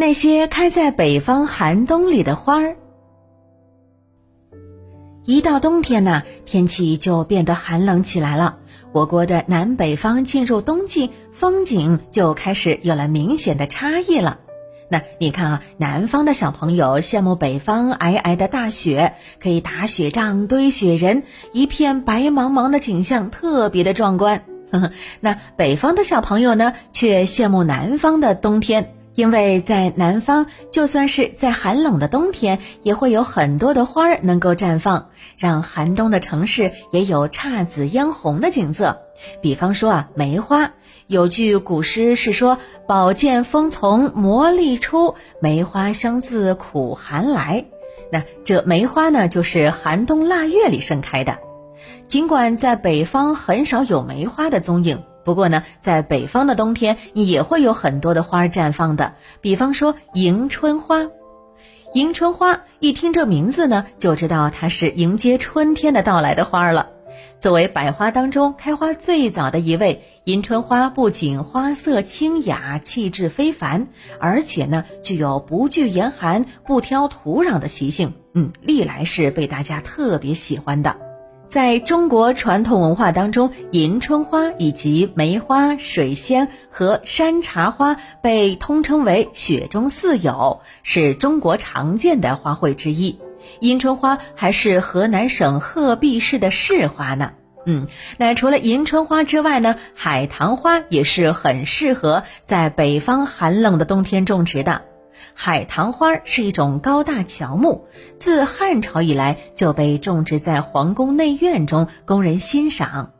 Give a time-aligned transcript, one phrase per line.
[0.00, 2.76] 那些开在北方寒冬里的花儿。
[5.26, 8.56] 一到冬天呢，天气就变得寒冷起来了。
[8.92, 14.38] 我国的南北方进入冬季，风景就开始有了明显的差异了。
[14.88, 24.44] 那你看啊，南方的小朋友羡慕北方皑皑的大雪，可以打雪仗、堆雪人，一片白茫茫的景象特别的壮观。
[25.20, 28.94] 那北方的小朋友呢，却羡慕南方的冬天。
[29.14, 39.00] 因为在南方，就算是在寒冷的冬天，也会有很多的花儿能够绽放，让寒冬的城市也有姹紫嫣红的景色。
[39.42, 40.72] 比方说啊，梅花，
[41.08, 47.66] 有句古诗是说：“宝剑锋从磨砺出，梅花香自苦寒来。”
[48.12, 51.38] 那这梅花呢，就是寒冬腊月里盛开的。
[52.06, 55.02] 尽管在北方很少有梅花的踪影。
[55.24, 61.08] 不过呢，在北方的冬天也会有很多的花绽放的，比方说迎春花。
[61.94, 66.90] 迎春花一听这名字呢，就知道它是迎接春天的到来的花了。
[67.40, 73.88] 作为百花当中开花最早的一位，迎春花不仅花色清雅、气质非凡，
[74.20, 78.14] 而且呢，具有不惧严寒、不挑土壤的习性。
[78.34, 81.09] 嗯，历来是被大家特别喜欢的。
[81.50, 93.18] 在中国传统文化当中，迎春花以及梅花、水仙和山茶花被通称为“雪中四友”，是中国常见的花卉之一。
[93.58, 97.32] 迎春花还是河南省鹤壁市的市花呢。
[97.66, 104.82] 嗯，那除了迎春花之外呢，海棠花也是很适合在北方寒冷的冬天种植的。
[105.34, 113.12] 海棠花是一种高大乔木，自汉朝以来就被种植在皇宫内院中供人欣赏。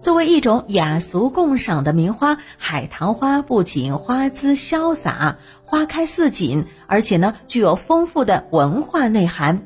[0.00, 9.62] 作为一种雅俗共赏的名花，海棠花不仅花姿潇洒、花开似锦，而且呢具有丰富的文化内涵。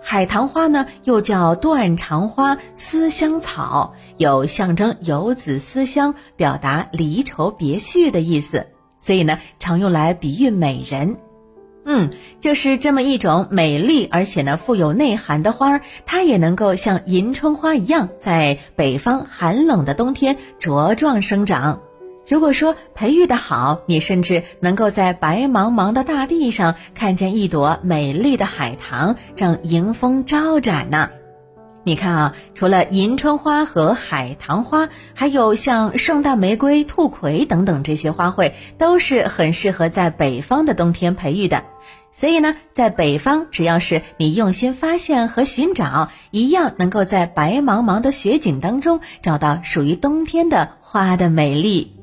[0.00, 8.68] 海棠花呢又叫断肠花、思乡草，有象征游子思乡、表达离愁别绪的意思，
[8.98, 11.18] 所以呢常用来比喻美人。
[11.84, 21.80] 嗯，就是这么一种美丽而且呢富有内涵的花儿，它也能够像迎春花一样，在北方寒冷的冬天茁壮生长。
[22.26, 31.10] 如果说培育的好，你甚至能够在白茫茫的大地上看见一朵美丽的海棠正迎风招展呢。
[31.86, 41.62] 你看啊，除了迎春花和海棠花，还有像圣诞玫瑰、兔葵等等这些花卉，都是很适合在北方的冬天培育的。
[42.10, 51.96] 所以呢，在北方，只要是你用心发现和寻找，一样能够在白茫茫的雪景当中找到属于冬天的花的美丽。